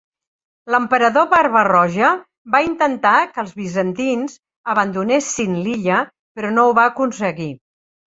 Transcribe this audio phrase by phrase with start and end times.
[0.75, 2.09] L'emperador Frederic Barba-roja
[2.57, 4.41] va intentar que els bizantins
[4.77, 7.53] abandonessin l'illa però no ho va aconseguir.